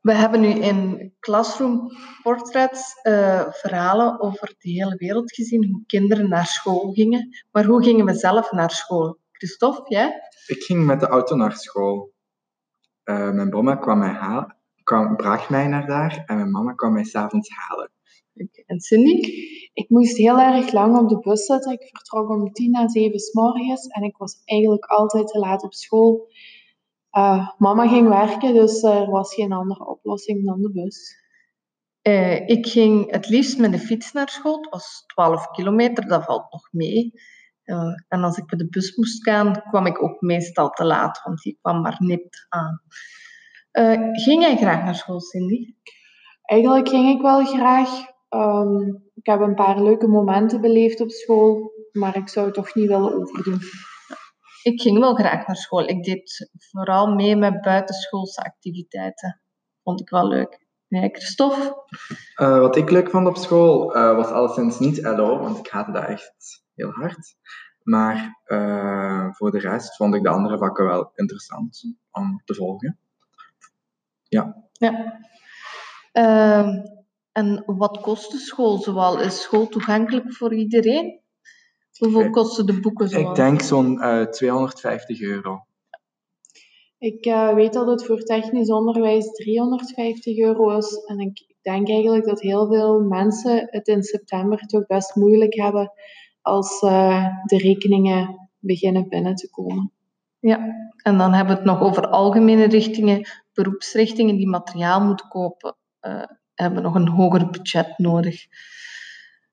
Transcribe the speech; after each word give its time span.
We 0.00 0.12
hebben 0.12 0.40
nu 0.40 0.48
in 0.48 1.12
Classroom 1.20 1.90
Portraits 2.22 3.00
eh, 3.02 3.46
verhalen 3.50 4.20
over 4.20 4.54
de 4.58 4.70
hele 4.70 4.96
wereld 4.96 5.32
gezien, 5.32 5.70
hoe 5.70 5.82
kinderen 5.86 6.28
naar 6.28 6.46
school 6.46 6.92
gingen. 6.92 7.28
Maar 7.50 7.64
hoe 7.64 7.82
gingen 7.82 8.06
we 8.06 8.14
zelf 8.14 8.52
naar 8.52 8.70
school? 8.70 9.18
Christophe, 9.32 9.82
jij? 9.94 10.20
Ik 10.46 10.62
ging 10.62 10.84
met 10.84 11.00
de 11.00 11.06
auto 11.06 11.36
naar 11.36 11.56
school. 11.56 12.12
Eh, 13.02 13.30
mijn 13.30 13.48
mama 13.48 13.74
kwam 13.74 13.98
mij 13.98 14.12
halen, 14.12 14.56
kwam, 14.82 15.16
bracht 15.16 15.50
mij 15.50 15.66
naar 15.66 15.86
daar 15.86 16.22
en 16.26 16.36
mijn 16.36 16.50
mama 16.50 16.72
kwam 16.72 16.92
mij 16.92 17.04
s'avonds 17.04 17.48
halen. 17.50 17.90
Oké. 18.34 18.62
En 18.66 18.80
Cindy? 18.80 19.20
Ik 19.72 19.88
moest 19.88 20.16
heel 20.16 20.40
erg 20.40 20.72
lang 20.72 20.98
op 20.98 21.08
de 21.08 21.18
bus 21.18 21.44
zitten. 21.44 21.72
Ik 21.72 21.88
vertrok 21.92 22.28
om 22.28 22.52
tien 22.52 22.70
na 22.70 22.88
zeven 22.88 23.18
s 23.18 23.32
morgens 23.32 23.86
en 23.86 24.02
ik 24.02 24.16
was 24.16 24.42
eigenlijk 24.44 24.84
altijd 24.84 25.26
te 25.26 25.38
laat 25.38 25.62
op 25.62 25.74
school. 25.74 26.28
Eh, 27.10 27.48
mama 27.58 27.88
ging 27.88 28.08
werken, 28.08 28.54
dus 28.54 28.82
er 28.82 29.10
was 29.10 29.34
geen 29.34 29.52
andere 29.52 29.86
oplossing 29.86 30.44
dan 30.44 30.60
de 30.60 30.70
bus. 30.70 31.18
Eh, 32.02 32.48
ik 32.48 32.66
ging 32.66 33.10
het 33.10 33.28
liefst 33.28 33.58
met 33.58 33.72
de 33.72 33.78
fiets 33.78 34.12
naar 34.12 34.28
school. 34.28 34.56
Het 34.56 34.70
was 34.70 35.04
12 35.06 35.50
kilometer, 35.50 36.06
dat 36.08 36.24
valt 36.24 36.52
nog 36.52 36.68
mee. 36.70 37.12
Eh, 37.64 37.94
en 38.08 38.22
als 38.22 38.36
ik 38.36 38.50
met 38.50 38.58
de 38.58 38.68
bus 38.68 38.96
moest 38.96 39.22
gaan, 39.22 39.62
kwam 39.68 39.86
ik 39.86 40.02
ook 40.02 40.20
meestal 40.20 40.70
te 40.70 40.84
laat, 40.84 41.22
want 41.24 41.42
die 41.42 41.58
kwam 41.60 41.80
maar 41.80 41.96
nipt 41.98 42.46
aan. 42.48 42.82
Eh, 43.70 44.00
ging 44.12 44.42
jij 44.42 44.56
graag 44.56 44.84
naar 44.84 44.94
school, 44.94 45.20
Cindy? 45.20 45.74
Eigenlijk 46.42 46.88
ging 46.88 47.16
ik 47.16 47.22
wel 47.22 47.44
graag. 47.44 47.88
Ehm, 48.28 48.88
ik 49.14 49.26
heb 49.26 49.40
een 49.40 49.54
paar 49.54 49.82
leuke 49.82 50.06
momenten 50.06 50.60
beleefd 50.60 51.00
op 51.00 51.10
school, 51.10 51.72
maar 51.92 52.16
ik 52.16 52.28
zou 52.28 52.46
het 52.46 52.54
toch 52.54 52.74
niet 52.74 52.88
willen 52.88 53.14
overdoen. 53.14 53.60
Ik 54.62 54.80
ging 54.80 54.98
wel 54.98 55.14
graag 55.14 55.46
naar 55.46 55.56
school. 55.56 55.88
Ik 55.88 56.02
deed 56.02 56.50
vooral 56.70 57.14
mee 57.14 57.36
met 57.36 57.60
buitenschoolse 57.60 58.40
activiteiten. 58.40 59.40
Vond 59.82 60.00
ik 60.00 60.08
wel 60.08 60.28
leuk. 60.28 60.68
Nee, 60.88 61.08
Christophe? 61.12 61.84
Eh, 62.34 62.58
wat 62.58 62.76
ik 62.76 62.90
leuk 62.90 63.10
vond 63.10 63.26
op 63.26 63.36
school 63.36 63.94
eh, 63.94 64.16
was 64.16 64.26
alleszins 64.26 64.78
niet 64.78 65.02
LO, 65.02 65.38
want 65.38 65.58
ik 65.58 65.68
haatte 65.68 65.92
dat 65.92 66.04
echt 66.04 66.64
heel 66.74 66.90
hard. 66.90 67.36
Maar 67.82 68.40
eh, 68.44 69.26
voor 69.30 69.50
de 69.50 69.58
rest 69.58 69.96
vond 69.96 70.14
ik 70.14 70.22
de 70.22 70.28
andere 70.28 70.58
vakken 70.58 70.84
wel 70.86 71.10
interessant 71.14 71.84
om 72.10 72.42
te 72.44 72.54
volgen. 72.54 72.98
Ja. 74.22 74.68
Ja. 74.72 75.20
Ehm, 76.12 76.68
en 77.32 77.62
wat 77.66 78.00
kost 78.00 78.32
de 78.32 78.38
school 78.38 78.78
zoal? 78.78 79.20
Is 79.20 79.42
school 79.42 79.68
toegankelijk 79.68 80.34
voor 80.34 80.54
iedereen? 80.54 81.19
Hoeveel 82.00 82.20
Ik- 82.24 82.32
kosten 82.32 82.66
de 82.66 82.80
boeken 82.80 83.08
zoal? 83.08 83.30
Ik 83.30 83.34
denk 83.36 83.60
zo'n 83.62 84.00
eh, 84.00 84.22
250 84.26 85.20
euro. 85.20 85.64
Ik 86.98 87.24
eh, 87.24 87.54
weet 87.54 87.72
dat 87.72 87.86
het 87.86 88.06
voor 88.06 88.18
technisch 88.22 88.70
onderwijs 88.70 89.30
350 89.32 90.38
euro 90.38 90.76
is. 90.76 91.04
En 91.06 91.18
ik 91.18 91.54
denk 91.62 91.88
eigenlijk 91.88 92.24
dat 92.24 92.40
heel 92.40 92.66
veel 92.66 93.00
mensen 93.00 93.66
het 93.70 93.88
in 93.88 94.02
september 94.02 94.58
toch 94.66 94.86
best 94.86 95.14
moeilijk 95.14 95.54
hebben 95.54 95.92
als 96.42 96.80
eh, 96.82 97.26
de 97.44 97.56
rekeningen 97.56 98.48
beginnen 98.58 99.08
binnen 99.08 99.34
te 99.34 99.50
komen. 99.50 99.92
Ja, 100.38 100.58
en 101.02 101.18
dan 101.18 101.32
hebben 101.32 101.54
we 101.54 101.60
het 101.60 101.70
nog 101.70 101.80
over 101.80 102.08
algemene 102.08 102.66
richtingen, 102.66 103.28
beroepsrichtingen 103.52 104.36
die 104.36 104.48
materiaal 104.48 105.00
moeten 105.00 105.28
kopen, 105.28 105.76
eh, 106.00 106.22
hebben 106.54 106.82
nog 106.82 106.94
een 106.94 107.08
hoger 107.08 107.50
budget 107.50 107.98
nodig. 107.98 108.46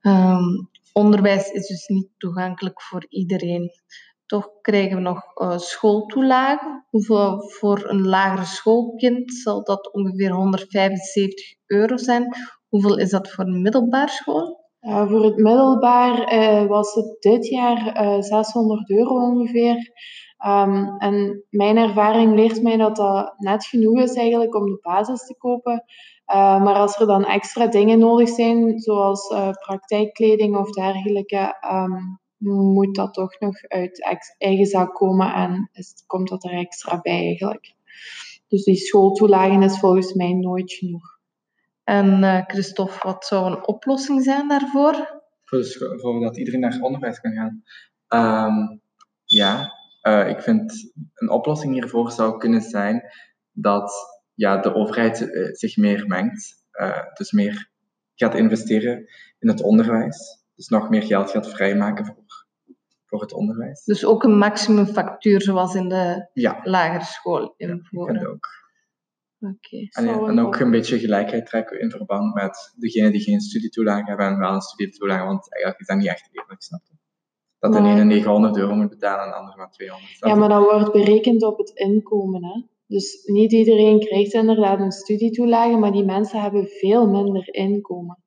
Ehm, 0.00 0.44
onderwijs 0.92 1.50
is 1.50 1.66
dus 1.66 1.86
niet 1.86 2.08
toegankelijk 2.16 2.82
voor 2.82 3.06
iedereen. 3.08 3.70
Toch 4.26 4.48
krijgen 4.60 4.96
we 4.96 5.02
nog 5.02 5.22
eh, 5.34 5.58
schooltoelagen. 5.58 6.86
Voor 7.58 7.88
een 7.88 8.06
lagere 8.06 8.44
schoolkind 8.44 9.32
zal 9.34 9.64
dat 9.64 9.92
ongeveer 9.92 10.30
175 10.30 11.54
euro 11.66 11.96
zijn. 11.96 12.36
Hoeveel 12.68 12.98
is 12.98 13.10
dat 13.10 13.30
voor 13.30 13.44
een 13.44 13.62
middelbare 13.62 14.10
school? 14.10 14.60
Eh, 14.80 15.08
voor 15.08 15.24
het 15.24 15.36
middelbaar 15.36 16.24
eh, 16.24 16.66
was 16.66 16.94
het 16.94 17.16
dit 17.20 17.46
jaar 17.46 17.86
eh 17.86 18.20
600 18.20 18.90
euro 18.90 19.14
ongeveer. 19.14 19.92
Ehm, 20.40 20.96
en 20.98 21.44
mijn 21.50 21.76
ervaring 21.76 22.34
leert 22.34 22.62
mij 22.62 22.76
dat 22.76 22.96
dat 22.96 23.34
net 23.36 23.64
genoeg 23.64 24.00
is 24.00 24.14
eigenlijk 24.14 24.54
om 24.54 24.66
de 24.66 24.78
basis 24.82 25.26
te 25.26 25.36
kopen. 25.38 25.84
Eh, 26.24 26.62
maar 26.62 26.74
als 26.74 26.96
er 26.96 27.06
dan 27.06 27.24
extra 27.24 27.66
dingen 27.66 27.98
nodig 27.98 28.28
zijn, 28.28 28.78
zoals 28.78 29.28
eh, 29.28 29.50
praktijkkleding 29.50 30.56
of 30.56 30.70
dergelijke, 30.70 31.56
ehm, 31.60 32.00
moet 32.72 32.94
dat 32.94 33.14
toch 33.14 33.40
nog 33.40 33.62
uit 33.62 34.04
eigen 34.38 34.66
zak 34.66 34.94
komen 34.94 35.34
en 35.34 35.70
is, 35.72 36.04
komt 36.06 36.28
dat 36.28 36.44
er 36.44 36.52
extra 36.52 37.00
bij 37.00 37.24
eigenlijk. 37.24 37.74
Dus 38.48 38.64
die 38.64 38.76
schooltoelagen 38.76 39.62
is 39.62 39.78
volgens 39.78 40.12
mij 40.12 40.32
nooit 40.32 40.72
genoeg. 40.72 41.18
En 41.84 42.24
eh, 42.24 42.42
Christophe, 42.46 42.98
wat 43.02 43.24
zou 43.24 43.46
een 43.46 43.66
oplossing 43.66 44.22
zijn 44.22 44.48
daarvoor? 44.48 45.22
Voor 46.00 46.20
dat 46.20 46.38
iedereen 46.38 46.60
naar 46.60 46.80
onderwijs 46.80 47.20
kan 47.20 47.32
gaan. 47.32 47.62
Ehm, 48.08 48.78
ja, 49.24 49.78
eh, 50.00 50.28
ik 50.28 50.40
vind 50.40 50.92
een 51.14 51.30
oplossing 51.30 51.72
hiervoor 51.72 52.10
zou 52.10 52.38
kunnen 52.38 52.60
zijn 52.62 53.02
dat 53.52 53.92
ja, 54.34 54.56
de 54.56 54.74
overheid 54.74 55.30
eh, 55.30 55.48
zich 55.52 55.76
meer 55.76 56.06
mengt. 56.06 56.64
eh, 56.70 57.02
dus 57.14 57.32
meer 57.32 57.68
gaat 58.14 58.34
investeren 58.34 59.08
in 59.38 59.48
het 59.48 59.62
onderwijs. 59.62 60.44
Dus 60.54 60.68
nog 60.68 60.88
meer 60.90 61.02
geld 61.02 61.30
gaat 61.30 61.50
vrijmaken 61.50 62.04
voor, 62.06 62.24
voor 63.06 63.20
het 63.20 63.32
onderwijs. 63.32 63.84
Dus 63.84 64.04
ook 64.04 64.22
een 64.22 64.38
maximumfactuur 64.38 65.42
zoals 65.42 65.74
in 65.74 65.88
de 65.88 66.28
Ja, 66.32 66.60
lagere 66.62 67.04
school 67.04 67.54
invoeren. 67.56 68.28
ook. 68.28 68.46
Oké. 69.40 69.76
En, 69.90 70.04
ja, 70.04 70.12
Zou 70.12 70.28
en 70.30 70.38
een 70.38 70.44
ook 70.46 70.56
een 70.60 70.70
beetje 70.70 70.98
gelijkheid 70.98 71.46
trekken 71.46 71.80
in 71.80 71.90
verband 71.90 72.34
met 72.34 72.74
degenen 72.78 73.12
die 73.12 73.20
geen 73.20 73.40
studietoelage 73.40 74.04
hebben 74.08 74.26
en 74.26 74.38
wel 74.38 74.54
een 74.54 74.60
studietoelage, 74.60 75.24
want 75.24 75.52
eigenlijk 75.52 75.80
is 75.80 75.86
dat 75.86 75.96
niet 75.96 76.06
echt 76.08 76.28
eerlijk, 76.32 76.62
snap 76.62 76.80
je? 76.84 76.94
Dat 77.60 77.72
de 77.72 77.78
ene 77.78 78.04
900 78.04 78.56
euro 78.56 78.74
moet 78.74 78.88
betalen 78.88 79.24
en 79.24 79.30
de 79.30 79.36
andere 79.36 79.56
maar 79.56 79.70
200. 79.70 80.12
snap 80.12 80.30
Ja, 80.30 80.36
maar 80.36 80.48
dat 80.48 80.64
wordt 80.64 80.92
berekend 80.92 81.42
op 81.42 81.58
het 81.58 81.70
inkomen. 81.70 82.44
Hè? 82.44 82.62
Dus 82.86 83.24
niet 83.24 83.52
iedereen 83.52 83.98
krijgt 84.00 84.32
inderdaad 84.34 84.80
een 84.80 84.92
studietoelage, 84.92 85.76
maar 85.76 85.92
die 85.92 86.04
mensen 86.04 86.40
hebben 86.40 86.66
veel 86.66 87.06
minder 87.08 87.54
inkomen. 87.54 88.18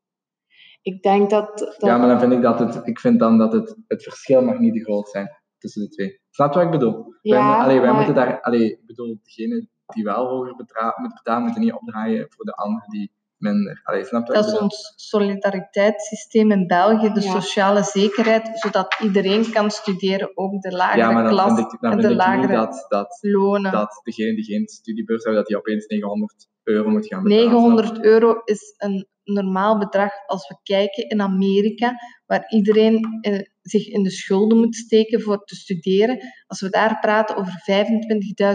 Ik 0.81 1.01
denk 1.01 1.29
dat... 1.29 1.57
dat 1.57 1.75
Ja, 1.79 1.97
maar 1.97 2.07
dan 2.07 2.19
vind 2.19 2.33
ik 2.33 2.41
dat 2.41 2.59
het, 2.59 2.81
ik 2.87 2.99
vind 2.99 3.19
dan 3.19 3.37
dat 3.37 3.53
het, 3.53 3.77
het 3.87 4.03
verschil 4.03 4.41
mag 4.41 4.59
niet 4.59 4.73
te 4.73 4.83
groot 4.83 5.09
zijn 5.09 5.29
tussen 5.57 5.81
de 5.81 5.89
twee. 5.89 6.19
Snap 6.29 6.53
je 6.53 6.57
wat 6.59 6.65
ik 6.65 6.79
bedoel? 6.79 6.93
wij, 6.93 7.11
Ja, 7.21 7.63
allee, 7.63 7.79
wij 7.79 7.87
maar- 7.87 7.95
moeten 7.95 8.15
daar, 8.15 8.41
allee, 8.41 8.71
ik 8.71 8.85
bedoel, 8.85 9.19
degene 9.23 9.67
die 9.85 10.03
wel 10.03 10.27
hoger 10.27 10.47
moet 10.55 11.13
betalen, 11.13 11.43
moeten 11.43 11.61
niet 11.61 11.73
opdraaien 11.73 12.25
voor 12.29 12.45
de 12.45 12.53
anderen 12.55 12.89
die 12.89 13.11
minder. 13.43 13.79
Allee, 13.83 14.03
snap 14.05 14.27
Dat 14.27 14.47
is 14.47 14.57
ons 14.57 14.93
solidariteitssysteem 14.95 16.51
in 16.51 16.67
België, 16.67 17.09
de 17.13 17.21
Ja. 17.21 17.31
sociale 17.31 17.83
zekerheid, 17.83 18.49
zodat 18.53 18.95
iedereen 19.01 19.51
kan 19.51 19.71
studeren, 19.71 20.31
ook 20.37 20.61
de 20.61 20.71
lagere 20.71 20.97
Ja, 20.97 21.11
maar 21.11 21.23
dan 21.23 21.31
klas 21.31 21.53
vind 21.55 21.73
ik, 21.73 21.79
dan 21.81 21.91
en 21.91 21.97
de 22.01 22.15
lagere 22.15 22.53
dat, 22.53 22.85
dat, 22.89 23.17
lonen. 23.21 23.71
dat 23.71 24.01
degene 24.03 24.35
die 24.35 24.43
geen 24.43 24.67
studiebeurs 24.67 25.23
hebben, 25.23 25.41
dat 25.41 25.49
die 25.49 25.57
opeens 25.57 25.85
900 25.85 26.47
euro 26.63 26.89
moet 26.89 27.07
gaan 27.07 27.23
betalen. 27.23 27.43
900 27.45 28.03
euro 28.03 28.41
is 28.43 28.73
een 28.77 29.07
normaal 29.23 29.77
bedrag 29.77 30.11
als 30.25 30.47
we 30.47 30.55
kijken 30.63 31.09
in 31.09 31.21
Amerika, 31.21 31.93
waar 32.25 32.45
iedereen 32.49 33.17
eh, 33.21 33.39
zich 33.63 33.87
in 33.87 34.03
de 34.03 34.11
schulden 34.11 34.57
moet 34.57 34.75
steken 34.75 35.21
voor 35.21 35.43
te 35.43 35.55
studeren. 35.55 36.19
Als 36.47 36.61
we 36.61 36.69
daar 36.69 36.99
praten 36.99 37.35
over 37.35 37.53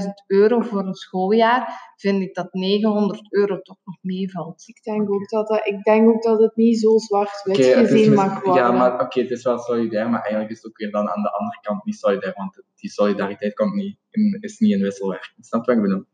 25.000 0.03 0.09
euro 0.27 0.61
voor 0.61 0.87
een 0.87 0.95
schooljaar, 0.95 1.93
vind 1.97 2.23
ik 2.23 2.35
dat 2.35 2.53
900 2.53 3.33
euro 3.33 3.61
toch 3.61 3.77
nog 3.85 3.97
meevalt. 4.01 4.63
Ik 4.67 4.83
denk, 4.83 5.11
ook 5.11 5.29
dat, 5.29 5.49
dat, 5.49 5.67
ik 5.67 5.83
denk 5.83 6.09
ook 6.09 6.23
dat 6.23 6.41
het 6.41 6.57
niet 6.57 6.81
zo 6.81 6.99
zwart-wit 6.99 7.65
gezien 7.65 8.15
mag 8.15 8.43
worden. 8.43 8.63
Ja, 8.63 8.71
maar 8.71 9.01
oké, 9.01 9.21
het 9.21 9.31
is 9.31 9.43
wel 9.43 9.59
solidair, 9.59 10.11
maar 10.11 10.21
eigenlijk 10.21 10.51
is 10.51 10.57
het 10.57 10.67
ook 10.67 10.79
weer 10.79 10.91
dan 10.91 11.09
aan 11.09 11.23
de 11.23 11.33
andere 11.33 11.59
kant 11.61 11.85
niet 11.85 11.97
solidair, 11.99 12.33
want 12.37 12.63
die 12.75 12.91
solidariteit 12.91 13.55
komt 13.55 13.75
niet 13.75 13.97
in, 14.11 14.39
is 14.41 14.59
niet 14.59 14.73
in 14.73 14.81
wisselwerking. 14.81 15.45
Snap 15.45 15.65
je 15.65 15.75
wat 15.75 15.77
ik 15.77 15.89
bedoel? 15.89 16.05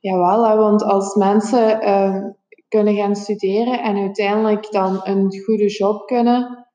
Jawel, 0.00 0.48
hè, 0.48 0.56
want 0.56 0.82
als 0.82 1.14
mensen 1.14 1.80
eh, 1.80 2.24
kunnen 2.68 2.94
gaan 2.94 3.16
studeren 3.16 3.82
en 3.82 3.96
uiteindelijk 3.96 4.70
dan 4.72 5.00
een 5.02 5.40
goede 5.44 5.68
job 5.68 6.06
kunnen 6.06 6.66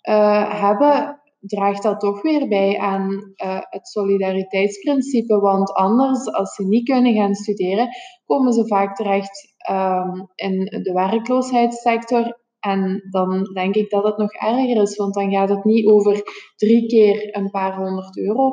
eh, 0.00 0.60
hebben, 0.60 1.17
draagt 1.40 1.82
dat 1.82 2.00
toch 2.00 2.22
weer 2.22 2.48
bij 2.48 2.78
aan 2.78 3.32
eh, 3.34 3.60
het 3.60 3.88
solidariteitsprincipe. 3.88 5.40
Want 5.40 5.72
anders, 5.72 6.32
als 6.32 6.54
ze 6.54 6.66
niet 6.66 6.88
kunnen 6.88 7.14
gaan 7.14 7.34
studeren, 7.34 7.88
komen 8.24 8.52
ze 8.52 8.66
vaak 8.66 8.96
terecht 8.96 9.54
ehm, 9.56 10.24
in 10.34 10.64
de 10.64 10.92
werkloosheidssector. 10.92 12.46
En 12.60 13.02
dan 13.10 13.42
denk 13.52 13.74
ik 13.74 13.90
dat 13.90 14.04
het 14.04 14.16
nog 14.16 14.32
erger 14.32 14.82
is, 14.82 14.96
want 14.96 15.14
dan 15.14 15.30
gaat 15.30 15.48
het 15.48 15.64
niet 15.64 15.86
over 15.86 16.22
drie 16.56 16.86
keer 16.86 17.36
een 17.36 17.50
paar 17.50 17.76
honderd 17.76 18.18
euro, 18.18 18.50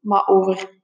maar 0.00 0.26
over 0.26 0.80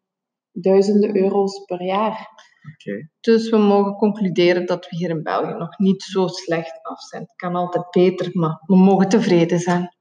duizenden 0.52 1.16
euro's 1.16 1.64
per 1.64 1.82
jaar. 1.82 2.28
Oké. 2.72 3.08
Dus 3.20 3.50
we 3.50 3.56
mogen 3.56 3.96
concluderen 3.96 4.66
dat 4.66 4.88
we 4.88 4.96
hier 4.96 5.10
in 5.10 5.22
België 5.22 5.52
nog 5.52 5.78
niet 5.78 6.02
zo 6.02 6.26
slecht 6.26 6.78
af 6.82 7.00
zijn. 7.00 7.22
Het 7.22 7.36
kan 7.36 7.54
altijd 7.54 7.90
beter, 7.90 8.30
maar 8.32 8.62
we 8.66 8.76
mogen 8.76 9.08
tevreden 9.08 9.58
zijn. 9.58 9.96